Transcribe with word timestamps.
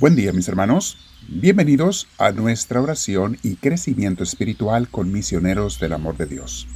Buen 0.00 0.16
día 0.16 0.32
mis 0.32 0.48
hermanos, 0.48 0.96
bienvenidos 1.28 2.08
a 2.16 2.32
nuestra 2.32 2.80
oración 2.80 3.36
y 3.42 3.56
crecimiento 3.56 4.24
espiritual 4.24 4.88
con 4.88 5.12
misioneros 5.12 5.78
del 5.78 5.92
amor 5.92 6.16
de 6.16 6.24
Dios. 6.24 6.66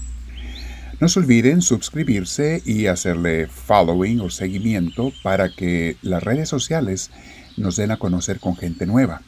No 1.01 1.09
se 1.09 1.21
olviden 1.21 1.63
suscribirse 1.63 2.61
y 2.67 2.87
hacerle 2.87 3.47
following 3.47 4.21
o 4.21 4.29
seguimiento 4.29 5.11
para 5.23 5.49
que 5.49 5.97
las 6.03 6.23
redes 6.23 6.51
sociales 6.51 7.11
nos 7.57 7.77
den 7.77 7.93
a 7.93 7.97
conocer 7.97 8.41
con 8.41 8.57
gente 8.57 8.85
nueva. 8.85 9.23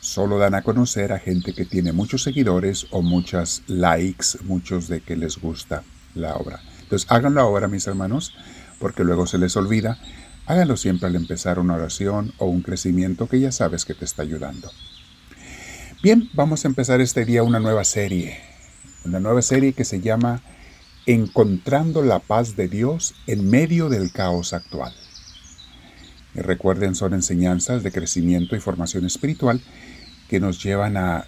Solo 0.00 0.38
dan 0.38 0.54
a 0.54 0.62
conocer 0.62 1.12
a 1.12 1.18
gente 1.18 1.52
que 1.52 1.66
tiene 1.66 1.92
muchos 1.92 2.22
seguidores 2.22 2.86
o 2.92 3.02
muchas 3.02 3.62
likes, 3.66 4.38
muchos 4.44 4.88
de 4.88 5.02
que 5.02 5.16
les 5.16 5.36
gusta 5.36 5.82
la 6.14 6.34
obra. 6.36 6.62
Entonces 6.80 7.10
háganlo 7.10 7.42
ahora 7.42 7.68
mis 7.68 7.86
hermanos, 7.86 8.32
porque 8.78 9.04
luego 9.04 9.26
se 9.26 9.36
les 9.36 9.54
olvida 9.54 9.98
Hágalo 10.46 10.76
siempre 10.76 11.08
al 11.08 11.16
empezar 11.16 11.58
una 11.58 11.74
oración 11.74 12.34
o 12.36 12.44
un 12.44 12.60
crecimiento 12.60 13.28
que 13.28 13.40
ya 13.40 13.50
sabes 13.50 13.86
que 13.86 13.94
te 13.94 14.04
está 14.04 14.22
ayudando. 14.22 14.70
Bien, 16.02 16.28
vamos 16.34 16.64
a 16.64 16.68
empezar 16.68 17.00
este 17.00 17.24
día 17.24 17.42
una 17.42 17.60
nueva 17.60 17.82
serie. 17.84 18.38
Una 19.06 19.20
nueva 19.20 19.40
serie 19.40 19.72
que 19.72 19.86
se 19.86 20.02
llama 20.02 20.42
Encontrando 21.06 22.02
la 22.02 22.18
paz 22.18 22.56
de 22.56 22.68
Dios 22.68 23.14
en 23.26 23.48
medio 23.48 23.88
del 23.88 24.12
caos 24.12 24.52
actual. 24.52 24.92
Y 26.34 26.40
recuerden, 26.40 26.94
son 26.94 27.14
enseñanzas 27.14 27.82
de 27.82 27.92
crecimiento 27.92 28.54
y 28.54 28.60
formación 28.60 29.06
espiritual 29.06 29.62
que 30.28 30.40
nos 30.40 30.62
llevan 30.62 30.98
a 30.98 31.26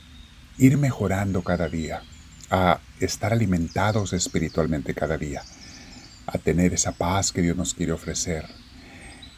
ir 0.59 0.77
mejorando 0.77 1.43
cada 1.43 1.69
día, 1.69 2.03
a 2.51 2.81
estar 3.01 3.33
alimentados 3.33 4.13
espiritualmente 4.13 4.93
cada 4.93 5.17
día, 5.17 5.43
a 6.27 6.37
tener 6.37 6.75
esa 6.75 6.93
paz 6.93 7.33
que 7.33 7.41
Dios 7.41 7.57
nos 7.57 7.73
quiere 7.73 7.93
ofrecer, 7.93 8.47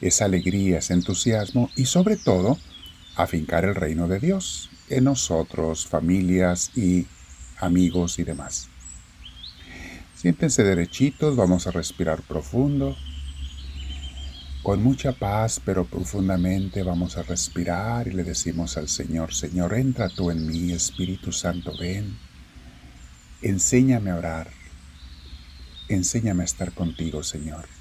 esa 0.00 0.26
alegría, 0.26 0.78
ese 0.78 0.94
entusiasmo 0.94 1.70
y 1.76 1.86
sobre 1.86 2.16
todo 2.16 2.58
afincar 3.16 3.64
el 3.64 3.74
reino 3.74 4.08
de 4.08 4.20
Dios 4.20 4.70
en 4.88 5.04
nosotros, 5.04 5.86
familias 5.86 6.70
y 6.76 7.06
amigos 7.58 8.18
y 8.18 8.24
demás. 8.24 8.68
Siéntense 10.14 10.64
derechitos, 10.64 11.36
vamos 11.36 11.66
a 11.66 11.70
respirar 11.70 12.22
profundo. 12.22 12.96
Con 14.62 14.82
mucha 14.82 15.12
paz, 15.12 15.60
pero 15.64 15.84
profundamente 15.84 16.82
vamos 16.82 17.16
a 17.16 17.22
respirar 17.22 18.08
y 18.08 18.12
le 18.12 18.24
decimos 18.24 18.76
al 18.76 18.88
Señor, 18.88 19.32
Señor, 19.32 19.74
entra 19.74 20.08
tú 20.08 20.30
en 20.30 20.46
mí, 20.46 20.72
Espíritu 20.72 21.32
Santo, 21.32 21.72
ven. 21.78 22.18
Enséñame 23.42 24.10
a 24.10 24.16
orar. 24.16 24.50
Enséñame 25.88 26.42
a 26.42 26.46
estar 26.46 26.72
contigo, 26.72 27.22
Señor. 27.22 27.77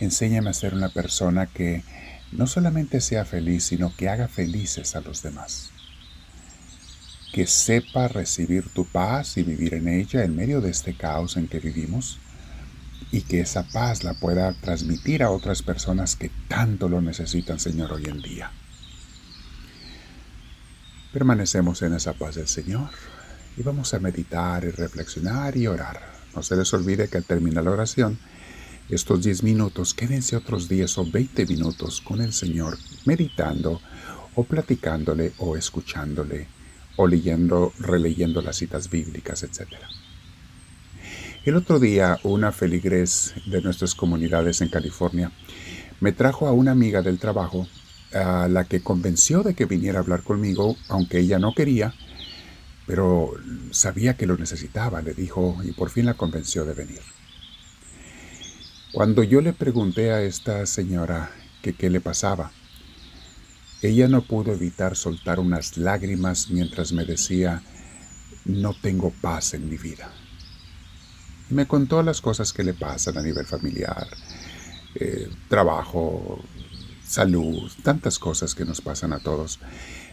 Enséñame 0.00 0.48
a 0.48 0.54
ser 0.54 0.72
una 0.74 0.88
persona 0.88 1.46
que 1.46 1.84
no 2.32 2.46
solamente 2.46 3.02
sea 3.02 3.26
feliz, 3.26 3.64
sino 3.64 3.94
que 3.94 4.08
haga 4.08 4.28
felices 4.28 4.96
a 4.96 5.02
los 5.02 5.22
demás. 5.22 5.70
Que 7.32 7.46
sepa 7.46 8.08
recibir 8.08 8.70
tu 8.70 8.86
paz 8.86 9.36
y 9.36 9.42
vivir 9.42 9.74
en 9.74 9.88
ella 9.88 10.24
en 10.24 10.34
medio 10.34 10.62
de 10.62 10.70
este 10.70 10.94
caos 10.94 11.36
en 11.36 11.48
que 11.48 11.60
vivimos 11.60 12.18
y 13.12 13.22
que 13.22 13.40
esa 13.40 13.64
paz 13.64 14.02
la 14.02 14.14
pueda 14.14 14.54
transmitir 14.54 15.22
a 15.22 15.30
otras 15.30 15.62
personas 15.62 16.16
que 16.16 16.30
tanto 16.48 16.88
lo 16.88 17.00
necesitan, 17.02 17.60
Señor, 17.60 17.92
hoy 17.92 18.04
en 18.06 18.22
día. 18.22 18.50
Permanecemos 21.12 21.82
en 21.82 21.94
esa 21.94 22.14
paz 22.14 22.36
del 22.36 22.48
Señor 22.48 22.90
y 23.56 23.62
vamos 23.62 23.92
a 23.92 23.98
meditar 23.98 24.64
y 24.64 24.70
reflexionar 24.70 25.56
y 25.56 25.66
orar. 25.66 26.00
No 26.34 26.42
se 26.42 26.56
les 26.56 26.72
olvide 26.72 27.08
que 27.08 27.18
al 27.18 27.24
terminar 27.24 27.64
la 27.64 27.72
oración, 27.72 28.18
estos 28.90 29.22
10 29.22 29.44
minutos, 29.44 29.94
quédense 29.94 30.34
otros 30.34 30.68
10 30.68 30.98
o 30.98 31.10
20 31.10 31.46
minutos 31.46 32.00
con 32.00 32.20
el 32.20 32.32
Señor 32.32 32.76
meditando 33.04 33.80
o 34.34 34.44
platicándole 34.44 35.32
o 35.38 35.56
escuchándole 35.56 36.48
o 36.96 37.06
leyendo, 37.06 37.72
releyendo 37.78 38.42
las 38.42 38.56
citas 38.56 38.90
bíblicas, 38.90 39.44
etc. 39.44 39.68
El 41.44 41.54
otro 41.54 41.78
día 41.78 42.18
una 42.24 42.50
feligres 42.50 43.34
de 43.46 43.62
nuestras 43.62 43.94
comunidades 43.94 44.60
en 44.60 44.68
California 44.68 45.30
me 46.00 46.12
trajo 46.12 46.48
a 46.48 46.52
una 46.52 46.72
amiga 46.72 47.00
del 47.00 47.18
trabajo 47.18 47.68
a 48.12 48.48
la 48.48 48.64
que 48.64 48.82
convenció 48.82 49.44
de 49.44 49.54
que 49.54 49.66
viniera 49.66 50.00
a 50.00 50.02
hablar 50.02 50.24
conmigo, 50.24 50.76
aunque 50.88 51.20
ella 51.20 51.38
no 51.38 51.54
quería, 51.54 51.94
pero 52.88 53.34
sabía 53.70 54.16
que 54.16 54.26
lo 54.26 54.36
necesitaba, 54.36 55.00
le 55.00 55.14
dijo, 55.14 55.58
y 55.62 55.70
por 55.72 55.90
fin 55.90 56.06
la 56.06 56.14
convenció 56.14 56.64
de 56.64 56.74
venir. 56.74 57.00
Cuando 58.92 59.22
yo 59.22 59.40
le 59.40 59.52
pregunté 59.52 60.10
a 60.10 60.20
esta 60.22 60.66
señora 60.66 61.30
que 61.62 61.74
qué 61.74 61.90
le 61.90 62.00
pasaba, 62.00 62.50
ella 63.82 64.08
no 64.08 64.22
pudo 64.22 64.52
evitar 64.52 64.96
soltar 64.96 65.38
unas 65.38 65.76
lágrimas 65.76 66.50
mientras 66.50 66.92
me 66.92 67.04
decía, 67.04 67.62
no 68.44 68.74
tengo 68.74 69.10
paz 69.10 69.54
en 69.54 69.70
mi 69.70 69.76
vida. 69.76 70.10
me 71.50 71.68
contó 71.68 72.02
las 72.02 72.20
cosas 72.20 72.52
que 72.52 72.64
le 72.64 72.74
pasan 72.74 73.16
a 73.16 73.22
nivel 73.22 73.46
familiar, 73.46 74.08
eh, 74.96 75.28
trabajo, 75.48 76.42
salud, 77.06 77.70
tantas 77.84 78.18
cosas 78.18 78.56
que 78.56 78.64
nos 78.64 78.80
pasan 78.80 79.12
a 79.12 79.20
todos. 79.20 79.60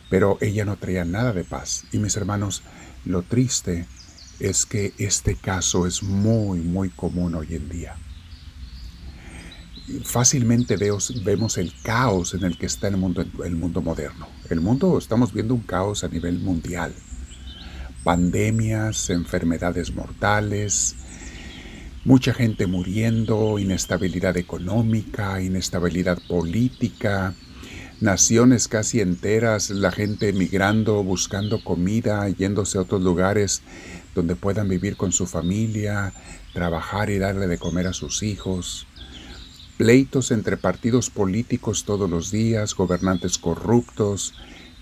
Pero 0.07 0.37
ella 0.39 0.65
no 0.65 0.77
traía 0.77 1.03
nada 1.03 1.33
de 1.33 1.43
paz. 1.43 1.85
Y 1.91 1.97
mis 1.97 2.15
hermanos, 2.15 2.61
lo 3.05 3.23
triste 3.23 3.87
es 4.39 4.67
que 4.67 4.93
este 4.99 5.35
caso 5.35 5.87
es 5.87 6.03
muy, 6.03 6.59
muy 6.59 6.89
común 6.89 7.33
hoy 7.33 7.55
en 7.55 7.69
día 7.69 7.97
fácilmente 10.03 10.75
vemos 11.23 11.57
el 11.57 11.73
caos 11.81 12.33
en 12.33 12.43
el 12.43 12.57
que 12.57 12.65
está 12.65 12.87
el 12.87 12.97
mundo, 12.97 13.25
el 13.43 13.55
mundo 13.55 13.81
moderno. 13.81 14.27
El 14.49 14.61
mundo, 14.61 14.97
estamos 14.97 15.33
viendo 15.33 15.53
un 15.53 15.61
caos 15.61 16.03
a 16.03 16.09
nivel 16.09 16.39
mundial. 16.39 16.93
Pandemias, 18.03 19.09
enfermedades 19.09 19.93
mortales, 19.93 20.95
mucha 22.03 22.33
gente 22.33 22.67
muriendo, 22.67 23.59
inestabilidad 23.59 24.37
económica, 24.37 25.41
inestabilidad 25.41 26.19
política, 26.27 27.33
naciones 27.99 28.67
casi 28.67 29.01
enteras, 29.01 29.69
la 29.69 29.91
gente 29.91 30.29
emigrando, 30.29 31.03
buscando 31.03 31.63
comida, 31.63 32.27
yéndose 32.29 32.77
a 32.77 32.81
otros 32.81 33.01
lugares 33.01 33.61
donde 34.15 34.35
puedan 34.35 34.67
vivir 34.67 34.97
con 34.97 35.11
su 35.11 35.27
familia, 35.27 36.13
trabajar 36.53 37.09
y 37.09 37.19
darle 37.19 37.47
de 37.47 37.57
comer 37.57 37.87
a 37.87 37.93
sus 37.93 38.23
hijos 38.23 38.87
pleitos 39.77 40.31
entre 40.31 40.57
partidos 40.57 41.11
políticos 41.11 41.83
todos 41.85 42.09
los 42.09 42.31
días, 42.31 42.73
gobernantes 42.73 43.37
corruptos, 43.37 44.33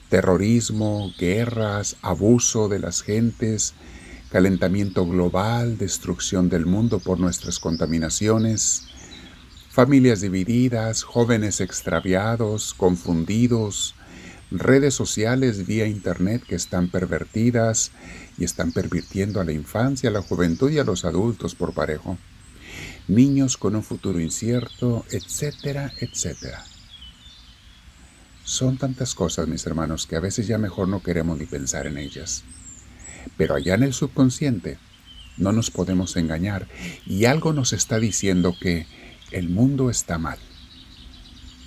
terrorismo, 0.09 1.13
guerras, 1.19 1.97
abuso 2.01 2.69
de 2.69 2.79
las 2.79 3.01
gentes, 3.01 3.73
calentamiento 4.31 5.05
global, 5.05 5.77
destrucción 5.77 6.47
del 6.47 6.65
mundo 6.65 6.99
por 6.99 7.19
nuestras 7.19 7.59
contaminaciones, 7.59 8.87
familias 9.69 10.21
divididas, 10.21 11.03
jóvenes 11.03 11.59
extraviados, 11.59 12.73
confundidos, 12.73 13.95
redes 14.49 14.93
sociales 14.93 15.67
vía 15.67 15.87
Internet 15.87 16.41
que 16.47 16.55
están 16.55 16.87
pervertidas 16.87 17.91
y 18.37 18.45
están 18.45 18.71
pervirtiendo 18.71 19.41
a 19.41 19.43
la 19.43 19.51
infancia, 19.51 20.09
a 20.09 20.13
la 20.13 20.21
juventud 20.21 20.71
y 20.71 20.79
a 20.79 20.85
los 20.85 21.03
adultos 21.03 21.53
por 21.53 21.73
parejo 21.73 22.17
niños 23.07 23.57
con 23.57 23.75
un 23.75 23.83
futuro 23.83 24.19
incierto, 24.19 25.05
etcétera, 25.11 25.93
etcétera. 25.99 26.63
Son 28.43 28.77
tantas 28.77 29.15
cosas, 29.15 29.47
mis 29.47 29.65
hermanos, 29.65 30.05
que 30.05 30.15
a 30.15 30.19
veces 30.19 30.47
ya 30.47 30.57
mejor 30.57 30.87
no 30.87 31.01
queremos 31.01 31.37
ni 31.37 31.45
pensar 31.45 31.87
en 31.87 31.97
ellas. 31.97 32.43
Pero 33.37 33.55
allá 33.55 33.73
en 33.73 33.83
el 33.83 33.93
subconsciente 33.93 34.77
no 35.37 35.51
nos 35.51 35.71
podemos 35.71 36.15
engañar 36.15 36.67
y 37.05 37.25
algo 37.25 37.53
nos 37.53 37.73
está 37.73 37.99
diciendo 37.99 38.55
que 38.59 38.85
el 39.31 39.49
mundo 39.49 39.89
está 39.89 40.17
mal, 40.17 40.37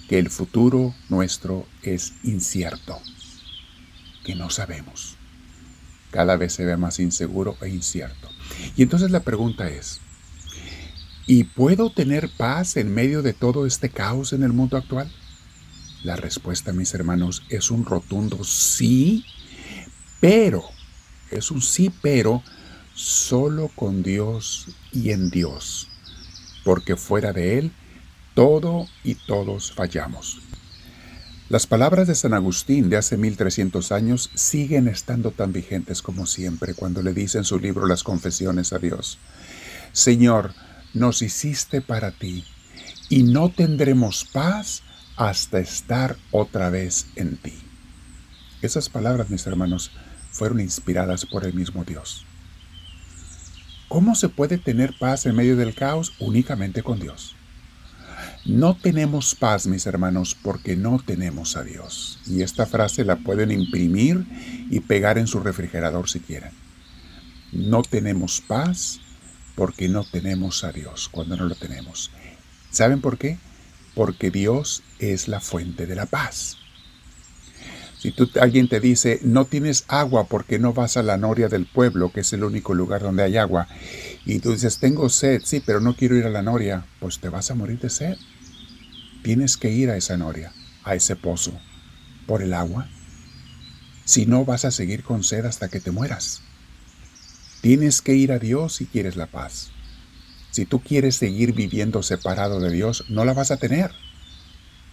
que 0.08 0.18
el 0.18 0.30
futuro 0.30 0.94
nuestro 1.08 1.66
es 1.82 2.14
incierto, 2.22 3.00
que 4.24 4.34
no 4.34 4.48
sabemos. 4.48 5.16
Cada 6.10 6.36
vez 6.36 6.54
se 6.54 6.64
ve 6.64 6.76
más 6.76 7.00
inseguro 7.00 7.56
e 7.60 7.68
incierto. 7.68 8.28
Y 8.76 8.82
entonces 8.82 9.10
la 9.10 9.20
pregunta 9.20 9.68
es, 9.68 10.00
¿Y 11.30 11.44
puedo 11.44 11.90
tener 11.90 12.30
paz 12.30 12.78
en 12.78 12.94
medio 12.94 13.20
de 13.20 13.34
todo 13.34 13.66
este 13.66 13.90
caos 13.90 14.32
en 14.32 14.42
el 14.42 14.54
mundo 14.54 14.78
actual? 14.78 15.12
La 16.02 16.16
respuesta, 16.16 16.72
mis 16.72 16.94
hermanos, 16.94 17.42
es 17.50 17.70
un 17.70 17.84
rotundo 17.84 18.44
sí, 18.44 19.26
pero, 20.20 20.64
es 21.30 21.50
un 21.50 21.60
sí, 21.60 21.92
pero, 22.00 22.42
solo 22.94 23.70
con 23.76 24.02
Dios 24.02 24.68
y 24.90 25.10
en 25.10 25.28
Dios, 25.28 25.88
porque 26.64 26.96
fuera 26.96 27.34
de 27.34 27.58
Él, 27.58 27.72
todo 28.34 28.86
y 29.04 29.14
todos 29.14 29.72
fallamos. 29.72 30.40
Las 31.50 31.66
palabras 31.66 32.08
de 32.08 32.14
San 32.14 32.32
Agustín 32.32 32.88
de 32.88 32.96
hace 32.96 33.18
1300 33.18 33.92
años 33.92 34.30
siguen 34.34 34.88
estando 34.88 35.30
tan 35.32 35.52
vigentes 35.52 36.00
como 36.00 36.24
siempre 36.24 36.72
cuando 36.72 37.02
le 37.02 37.12
dice 37.12 37.36
en 37.36 37.44
su 37.44 37.58
libro 37.58 37.86
Las 37.86 38.02
Confesiones 38.02 38.72
a 38.72 38.78
Dios. 38.78 39.18
Señor, 39.92 40.54
nos 40.94 41.22
hiciste 41.22 41.80
para 41.80 42.10
ti, 42.10 42.44
y 43.08 43.22
no 43.22 43.48
tendremos 43.48 44.24
paz 44.24 44.82
hasta 45.16 45.58
estar 45.58 46.16
otra 46.30 46.70
vez 46.70 47.06
en 47.16 47.36
ti. 47.36 47.54
Esas 48.62 48.88
palabras, 48.88 49.30
mis 49.30 49.46
hermanos, 49.46 49.90
fueron 50.30 50.60
inspiradas 50.60 51.26
por 51.26 51.44
el 51.44 51.54
mismo 51.54 51.84
Dios. 51.84 52.24
¿Cómo 53.88 54.14
se 54.14 54.28
puede 54.28 54.58
tener 54.58 54.94
paz 54.98 55.26
en 55.26 55.34
medio 55.34 55.56
del 55.56 55.74
caos? 55.74 56.12
Únicamente 56.18 56.82
con 56.82 57.00
Dios. 57.00 57.34
No 58.44 58.76
tenemos 58.76 59.34
paz, 59.34 59.66
mis 59.66 59.86
hermanos, 59.86 60.36
porque 60.40 60.76
no 60.76 61.00
tenemos 61.04 61.56
a 61.56 61.64
Dios. 61.64 62.18
Y 62.26 62.42
esta 62.42 62.66
frase 62.66 63.04
la 63.04 63.16
pueden 63.16 63.50
imprimir 63.50 64.26
y 64.70 64.80
pegar 64.80 65.18
en 65.18 65.26
su 65.26 65.40
refrigerador 65.40 66.08
si 66.08 66.20
quieren. 66.20 66.52
No 67.52 67.82
tenemos 67.82 68.40
paz 68.40 69.00
porque 69.58 69.88
no 69.88 70.04
tenemos 70.04 70.62
a 70.62 70.70
Dios 70.70 71.08
cuando 71.08 71.36
no 71.36 71.44
lo 71.44 71.56
tenemos. 71.56 72.12
¿Saben 72.70 73.00
por 73.00 73.18
qué? 73.18 73.38
Porque 73.96 74.30
Dios 74.30 74.84
es 75.00 75.26
la 75.26 75.40
fuente 75.40 75.84
de 75.84 75.96
la 75.96 76.06
paz. 76.06 76.58
Si 77.98 78.12
tú, 78.12 78.30
alguien 78.40 78.68
te 78.68 78.78
dice, 78.78 79.18
no 79.24 79.46
tienes 79.46 79.84
agua 79.88 80.28
porque 80.28 80.60
no 80.60 80.74
vas 80.74 80.96
a 80.96 81.02
la 81.02 81.16
noria 81.16 81.48
del 81.48 81.66
pueblo, 81.66 82.12
que 82.12 82.20
es 82.20 82.32
el 82.32 82.44
único 82.44 82.72
lugar 82.72 83.02
donde 83.02 83.24
hay 83.24 83.36
agua, 83.36 83.66
y 84.24 84.38
tú 84.38 84.52
dices, 84.52 84.78
tengo 84.78 85.08
sed, 85.08 85.42
sí, 85.44 85.60
pero 85.66 85.80
no 85.80 85.96
quiero 85.96 86.14
ir 86.14 86.26
a 86.26 86.30
la 86.30 86.42
noria, 86.42 86.86
pues 87.00 87.18
te 87.18 87.28
vas 87.28 87.50
a 87.50 87.56
morir 87.56 87.80
de 87.80 87.90
sed. 87.90 88.16
Tienes 89.24 89.56
que 89.56 89.72
ir 89.72 89.90
a 89.90 89.96
esa 89.96 90.16
noria, 90.16 90.52
a 90.84 90.94
ese 90.94 91.16
pozo, 91.16 91.58
por 92.28 92.42
el 92.42 92.54
agua. 92.54 92.88
Si 94.04 94.24
no, 94.24 94.44
vas 94.44 94.64
a 94.64 94.70
seguir 94.70 95.02
con 95.02 95.24
sed 95.24 95.46
hasta 95.46 95.68
que 95.68 95.80
te 95.80 95.90
mueras. 95.90 96.42
Tienes 97.60 98.02
que 98.02 98.14
ir 98.14 98.32
a 98.32 98.38
Dios 98.38 98.74
si 98.76 98.86
quieres 98.86 99.16
la 99.16 99.26
paz. 99.26 99.70
Si 100.50 100.64
tú 100.64 100.80
quieres 100.80 101.16
seguir 101.16 101.52
viviendo 101.52 102.02
separado 102.02 102.60
de 102.60 102.70
Dios, 102.70 103.04
no 103.08 103.24
la 103.24 103.32
vas 103.32 103.50
a 103.50 103.56
tener. 103.56 103.90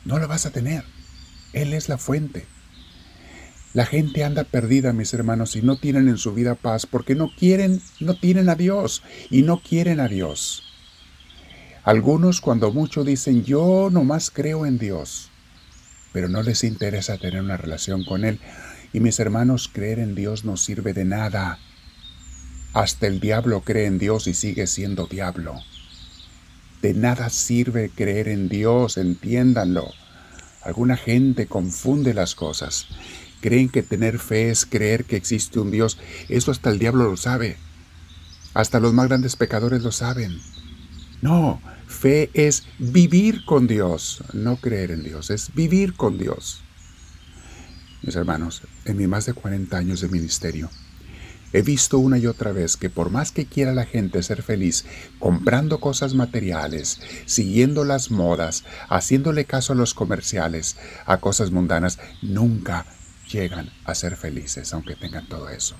No 0.03 0.19
la 0.19 0.27
vas 0.27 0.45
a 0.45 0.51
tener. 0.51 0.83
Él 1.53 1.73
es 1.73 1.89
la 1.89 1.97
fuente. 1.97 2.45
La 3.73 3.85
gente 3.85 4.23
anda 4.23 4.45
perdida, 4.45 4.94
mis 4.94 5.13
hermanos, 5.13 5.56
y 5.56 5.62
no 5.62 5.77
tienen 5.77 6.07
en 6.07 6.17
su 6.17 6.33
vida 6.33 6.56
paz 6.56 6.85
porque 6.85 7.13
no 7.13 7.29
quieren, 7.38 7.81
no 8.00 8.17
tienen 8.17 8.47
a 8.47 8.56
Dios 8.56 9.03
y 9.29 9.41
no 9.41 9.59
quieren 9.59 10.00
a 10.00 10.07
Dios. 10.07 10.63
Algunos 11.83 12.41
cuando 12.41 12.71
mucho 12.71 13.03
dicen 13.03 13.44
yo 13.44 13.89
nomás 13.91 14.31
creo 14.31 14.65
en 14.65 14.77
Dios, 14.77 15.29
pero 16.13 16.29
no 16.29 16.41
les 16.41 16.63
interesa 16.63 17.17
tener 17.17 17.41
una 17.41 17.57
relación 17.57 18.06
con 18.06 18.23
Él. 18.23 18.39
Y 18.94 19.01
mis 19.01 19.19
hermanos, 19.19 19.69
creer 19.71 20.00
en 20.00 20.15
Dios 20.15 20.45
no 20.45 20.56
sirve 20.56 20.94
de 20.94 21.03
nada. 21.06 21.59
Hasta 22.75 23.07
el 23.07 23.22
diablo 23.22 23.62
cree 23.62 23.86
en 23.86 24.00
Dios 24.00 24.27
y 24.27 24.33
sigue 24.33 24.68
siendo 24.68 25.07
diablo. 25.07 25.56
De 26.81 26.94
nada 26.94 27.30
sirve 27.30 27.89
creer 27.89 28.27
en 28.27 28.50
Dios, 28.50 28.98
entiéndanlo. 28.98 29.94
Alguna 30.62 30.98
gente 30.98 31.48
confunde 31.48 32.13
las 32.13 32.36
cosas. 32.36 32.88
Creen 33.39 33.69
que 33.69 33.81
tener 33.81 34.19
fe 34.19 34.50
es 34.50 34.66
creer 34.66 35.06
que 35.06 35.16
existe 35.16 35.62
un 35.62 35.72
Dios. 35.72 35.98
Eso 36.27 36.51
hasta 36.51 36.69
el 36.69 36.77
diablo 36.77 37.10
lo 37.10 37.16
sabe. 37.16 37.56
Hasta 38.54 38.81
los 38.81 38.94
más 38.94 39.07
grandes 39.07 39.38
pecadores 39.38 39.81
lo 39.81 39.94
saben. 39.94 40.38
No, 41.22 41.62
fe 41.88 42.30
es 42.33 42.66
vivir 42.77 43.45
con 43.45 43.68
Dios, 43.68 44.22
no 44.33 44.57
creer 44.57 44.92
en 44.92 45.01
Dios, 45.01 45.30
es 45.30 45.56
vivir 45.56 45.94
con 45.94 46.18
Dios. 46.18 46.62
Mis 48.01 48.18
hermanos, 48.18 48.63
en 48.83 48.98
mis 48.98 49.07
más 49.07 49.25
de 49.25 49.33
40 49.33 49.77
años 49.77 50.01
de 50.01 50.10
ministerio, 50.10 50.69
he 51.56 51.62
visto 51.62 52.00
una 52.00 52.18
y 52.18 52.28
otra 52.28 52.52
vez 52.52 52.75
que 52.75 52.90
por 52.90 53.10
más 53.12 53.31
que 53.31 53.46
quiera 53.46 53.74
la 53.74 53.86
gente 53.86 54.22
ser 54.24 54.44
feliz 54.44 54.84
comprando 55.19 55.80
cosas 55.80 56.13
materiales, 56.13 57.00
siguiendo 57.25 57.86
las 57.86 58.12
modas, 58.12 58.66
haciéndole 58.90 59.46
caso 59.46 59.72
a 59.72 59.78
los 59.78 59.94
comerciales, 59.94 60.75
a 61.06 61.22
cosas 61.22 61.52
mundanas, 61.52 61.98
nunca 62.22 62.86
llegan 63.31 63.69
a 63.86 63.96
ser 63.96 64.18
felices 64.18 64.74
aunque 64.74 64.98
tengan 64.98 65.30
todo 65.30 65.48
eso. 65.48 65.78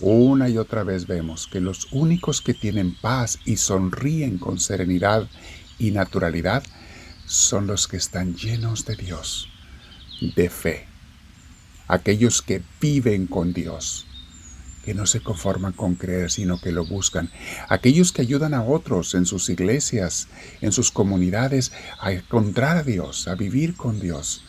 Una 0.00 0.48
y 0.48 0.56
otra 0.56 0.82
vez 0.82 1.06
vemos 1.06 1.46
que 1.46 1.60
los 1.60 1.88
únicos 1.92 2.40
que 2.40 2.54
tienen 2.54 2.94
paz 2.94 3.38
y 3.44 3.58
sonríen 3.58 4.38
con 4.38 4.58
serenidad 4.58 5.28
y 5.78 5.90
naturalidad 5.90 6.62
son 7.26 7.66
los 7.66 7.86
que 7.86 7.98
están 7.98 8.34
llenos 8.34 8.86
de 8.86 8.96
Dios, 8.96 9.50
de 10.34 10.48
fe. 10.48 10.86
Aquellos 11.86 12.40
que 12.40 12.62
viven 12.80 13.26
con 13.26 13.52
Dios, 13.52 14.06
que 14.84 14.94
no 14.94 15.06
se 15.06 15.20
conforman 15.20 15.72
con 15.72 15.94
creer, 15.94 16.30
sino 16.30 16.60
que 16.60 16.72
lo 16.72 16.84
buscan. 16.84 17.30
Aquellos 17.68 18.12
que 18.12 18.22
ayudan 18.22 18.54
a 18.54 18.64
otros 18.64 19.14
en 19.14 19.26
sus 19.26 19.48
iglesias, 19.48 20.28
en 20.60 20.72
sus 20.72 20.90
comunidades, 20.90 21.72
a 22.00 22.12
encontrar 22.12 22.76
a 22.78 22.82
Dios, 22.82 23.28
a 23.28 23.34
vivir 23.34 23.76
con 23.76 24.00
Dios. 24.00 24.44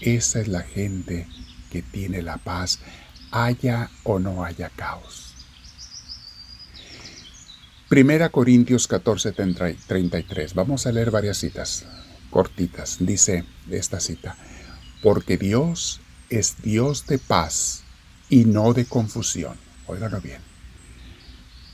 Esa 0.00 0.40
es 0.40 0.48
la 0.48 0.62
gente 0.62 1.26
que 1.70 1.82
tiene 1.82 2.22
la 2.22 2.36
paz 2.38 2.78
haya 3.30 3.90
o 4.04 4.18
no 4.18 4.44
haya 4.44 4.70
caos. 4.70 5.34
Primera 7.88 8.30
Corintios 8.30 8.88
14, 8.88 9.32
33. 9.32 10.54
Vamos 10.54 10.86
a 10.86 10.92
leer 10.92 11.10
varias 11.10 11.38
citas 11.38 11.84
cortitas. 12.30 12.96
Dice 13.00 13.44
esta 13.70 14.00
cita, 14.00 14.36
porque 15.02 15.36
Dios 15.36 16.00
es 16.28 16.56
Dios 16.62 17.06
de 17.06 17.18
paz 17.18 17.84
y 18.28 18.44
no 18.44 18.72
de 18.72 18.86
confusión. 18.86 19.56
Óiganlo 19.86 20.20
bien. 20.20 20.40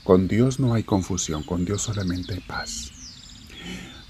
Con 0.03 0.27
Dios 0.27 0.59
no 0.59 0.73
hay 0.73 0.83
confusión, 0.83 1.43
con 1.43 1.65
Dios 1.65 1.81
solamente 1.81 2.33
hay 2.33 2.41
paz. 2.41 2.91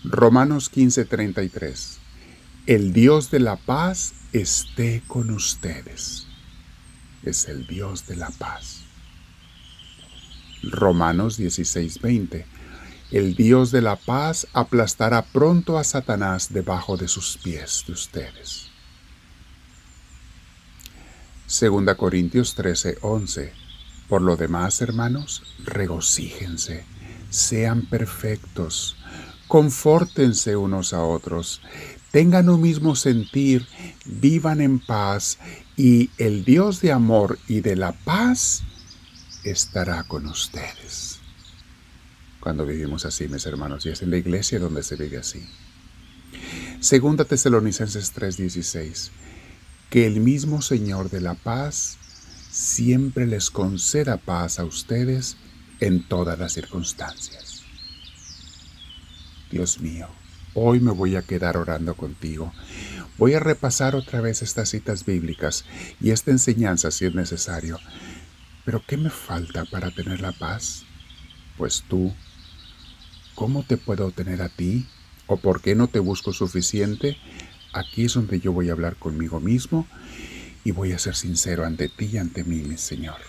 Romanos 0.04 0.70
15, 0.70 1.06
33. 1.06 2.00
El 2.66 2.94
Dios 2.94 3.30
de 3.32 3.40
la 3.40 3.58
paz 3.58 4.14
esté 4.32 5.04
con 5.08 5.30
ustedes 5.30 6.28
es 7.24 7.48
el 7.48 7.66
Dios 7.66 8.08
de 8.08 8.16
la 8.16 8.30
paz. 8.30 8.82
Romanos 10.62 11.38
16:20 11.38 12.46
El 13.12 13.36
Dios 13.36 13.72
de 13.72 13.82
la 13.82 13.96
paz 13.96 14.48
aplastará 14.54 15.24
pronto 15.24 15.78
a 15.78 15.84
Satanás 15.84 16.52
debajo 16.52 16.98
de 16.98 17.08
sus 17.08 17.38
pies 17.38 17.84
de 17.86 17.94
ustedes. 17.94 18.72
Segunda 21.54 21.94
Corintios 21.94 22.56
13:11 22.56 23.52
Por 24.10 24.24
lo 24.24 24.36
demás, 24.38 24.82
hermanos, 24.82 25.44
regocíjense, 25.64 26.84
sean 27.30 27.86
perfectos, 27.86 28.98
confórtense 29.48 30.56
unos 30.56 30.94
a 30.94 31.04
otros, 31.04 31.62
tengan 32.10 32.50
un 32.50 32.60
mismo 32.60 32.96
sentir, 32.96 33.68
vivan 34.04 34.62
en 34.62 34.80
paz 34.80 35.38
y 35.78 36.10
el 36.18 36.44
Dios 36.44 36.82
de 36.82 36.92
amor 36.92 37.38
y 37.48 37.62
de 37.62 37.76
la 37.76 37.92
paz 37.92 38.64
estará 39.44 40.06
con 40.06 40.26
ustedes. 40.26 41.20
Cuando 42.40 42.66
vivimos 42.66 43.06
así, 43.06 43.28
mis 43.28 43.46
hermanos, 43.46 43.86
y 43.86 43.90
es 43.90 44.02
en 44.02 44.10
la 44.10 44.18
iglesia 44.18 44.58
donde 44.58 44.82
se 44.82 44.96
vive 44.96 45.20
así. 45.20 45.48
Segunda 46.80 47.26
Tesalonicenses 47.26 48.12
3:16. 48.12 49.12
Que 49.94 50.08
el 50.08 50.22
mismo 50.22 50.64
Señor 50.64 51.12
de 51.12 51.22
la 51.22 51.36
paz 51.36 52.00
siempre 52.50 53.28
les 53.28 53.52
conceda 53.52 54.18
paz 54.18 54.58
a 54.58 54.66
ustedes 54.66 55.38
en 55.82 56.02
todas 56.08 56.40
las 56.40 56.54
circunstancias. 56.54 57.62
Dios 59.52 59.82
mío, 59.82 60.08
Hoy 60.56 60.80
me 60.80 60.90
voy 60.90 61.16
a 61.16 61.22
quedar 61.22 61.58
orando 61.58 61.94
contigo. 61.94 62.52
Voy 63.20 63.36
a 63.36 63.40
repasar 63.40 63.96
otra 63.96 64.20
vez 64.20 64.42
estas 64.42 64.70
citas 64.70 65.06
bíblicas 65.06 65.64
y 66.02 66.10
esta 66.10 66.32
enseñanza 66.32 66.90
si 66.90 67.06
es 67.06 67.14
necesario. 67.14 67.78
Pero 68.66 68.82
¿qué 68.88 68.98
me 68.98 69.12
falta 69.12 69.64
para 69.66 69.92
tener 69.92 70.22
la 70.22 70.32
paz? 70.32 70.86
Pues 71.56 71.84
tú. 71.88 72.12
¿Cómo 73.36 73.62
te 73.62 73.78
puedo 73.78 74.10
tener 74.10 74.42
a 74.42 74.50
ti? 74.50 74.88
¿O 75.28 75.38
por 75.38 75.62
qué 75.62 75.76
no 75.76 75.88
te 75.88 76.00
busco 76.00 76.34
suficiente? 76.34 77.16
Aquí 77.74 78.06
es 78.06 78.14
donde 78.14 78.40
yo 78.40 78.54
voy 78.54 78.70
a 78.70 78.74
hablar 78.74 78.96
conmigo 78.96 79.40
mismo 79.40 79.88
y 80.64 80.72
voy 80.72 80.92
a 80.92 81.00
ser 81.00 81.16
sincero 81.16 81.66
ante 81.66 81.90
ti 81.90 82.06
y 82.14 82.18
ante 82.18 82.44
mí, 82.44 82.58
mi 82.58 82.78
Señor. 82.78 83.20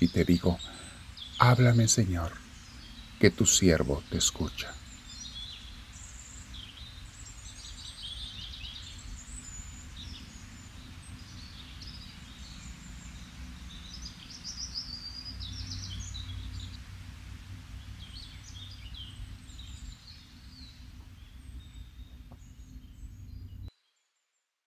Y 0.00 0.08
te 0.08 0.24
digo, 0.24 0.58
háblame, 1.38 1.88
Señor, 1.88 2.32
que 3.20 3.30
tu 3.30 3.46
siervo 3.46 4.02
te 4.10 4.18
escucha. 4.18 4.74